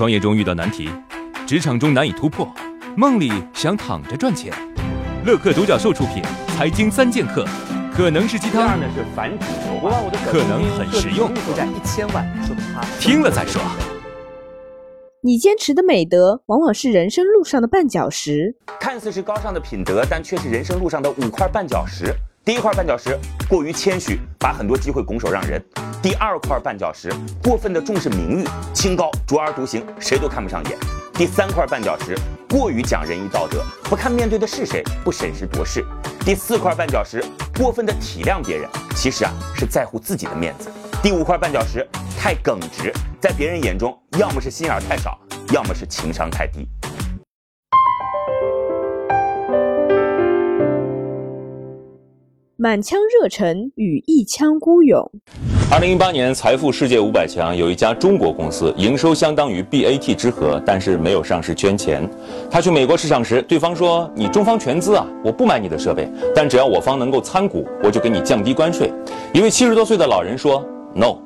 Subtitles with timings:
[0.00, 0.88] 创业中遇到难题，
[1.46, 2.50] 职场中难以突破，
[2.96, 4.50] 梦里想躺着赚钱。
[5.26, 6.22] 乐客独角兽出品，
[6.56, 7.44] 财经三剑客，
[7.94, 9.92] 可能是鸡汤，呢是繁殖牛蛙，
[10.24, 13.60] 可能很实用，负债一千万，说明他听了再说。
[15.20, 18.56] 你坚持的美德，往往是人生路上的绊脚石。
[18.80, 22.06] 看似是高尚的品德，但却是人生路上的五块绊脚石。
[22.42, 25.60] 第一块绊脚石，过于谦虚，把很多机会拱手让人；
[26.02, 27.12] 第二块绊脚石，
[27.42, 30.72] 过分的重视名誉，清高，卓而独行，谁都看不上眼；
[31.12, 32.16] 第三块绊脚石，
[32.48, 35.82] 过于讲仁义道德，不看面对的是谁，不审时度势；
[36.24, 37.22] 第四块绊脚石，
[37.58, 40.70] 过分的体谅别人，其实啊是在乎自己的面子；
[41.02, 41.86] 第五块绊脚石，
[42.18, 45.18] 太耿直，在别人眼中，要么是心眼太少，
[45.52, 46.66] 要么是情商太低。
[52.62, 55.10] 满腔热忱与一腔孤勇。
[55.72, 62.06] 二零一八年财富世界五百强有一家中国公司，营收相当于 BAT 之和，但是没有上市捐钱。
[62.50, 68.92] 他去美国市场时，对方说：“你中方全资啊，我不买你的设备，但只要我方能够参股，我就给你降低关税。”
[69.32, 70.62] 一位七十多岁的老人说
[70.94, 71.16] ：“No。”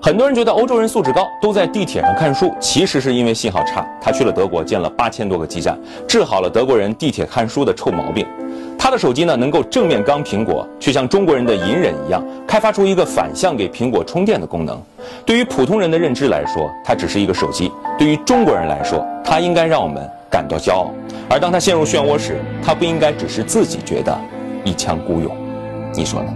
[0.00, 3.84] 很多人觉得欧洲人素质高，都在地铁上看书，其实是因为信号差。
[4.00, 8.24] 他去了德国，建了八千多个基站，治好了德国人地铁看书的臭毛病。
[8.82, 14.82] 他的手机呢，能够正面刚苹果，却像中国人的隐忍一样，开发出一个反向给苹果充电的功能。
[15.26, 20.90] 对于普通人的认知来说，它只是一个手机；对于中国人来说，它应该让我们感到骄傲。
[21.28, 24.18] 而当他陷入漩涡时，他不应该只是自己觉得
[24.64, 25.30] 一腔孤勇。
[25.94, 26.32] 你说呢？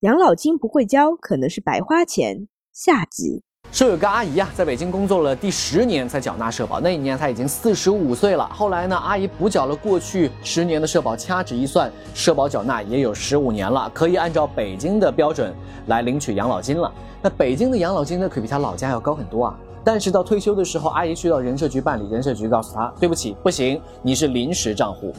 [0.00, 2.48] 养老金不会交，可能是白花钱。
[2.72, 3.44] 下集。
[3.74, 8.48] 说有个阿姨啊，在北京工作了第十年才缴纳社保，那一年她已经四十五岁了。
[8.54, 15.52] 后来呢，阿姨补缴了过去十年的社保，掐指一算，社保缴纳也有十五年了，可以按照北京的标准
[15.88, 16.88] 来领取养老金了。
[17.20, 19.58] 那北京的养老金呢，可比她老家要高很多啊。
[19.82, 25.12] 但是到退休的时候，阿姨去到人社局办理，人社局告诉她，对不起，不行，你是临时账户。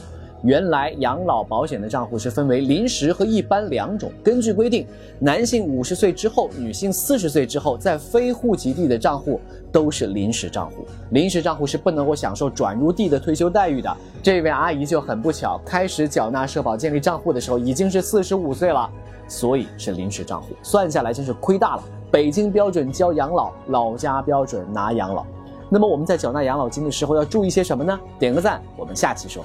[0.46, 4.12] 原来养老保险的账户是分为临时和一般两种。
[4.22, 4.86] 根据规定，
[5.18, 9.40] 男性五十岁之后，女性四十岁之后，在非户籍地的账户
[9.72, 10.86] 都是临时账户。
[11.10, 13.92] 临时账户是不能够享受转入地的退休待遇的。
[14.22, 18.88] 这位阿姨就很不巧，开始缴纳社保、建立账户的时候已经是四十五岁了，
[19.26, 20.54] 所以是临时账户。
[20.62, 21.82] 算下来真是亏大了。
[22.08, 25.26] 北京标准交养老，老家标准拿养老。
[25.68, 27.98] 那么我们在缴纳养老金的时候要注意些什么呢？
[28.16, 29.44] 点个赞，我们下期说。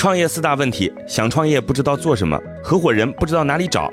[0.00, 3.92] 创业四大问题：想创业不知道做什么，合伙人不知道哪里找，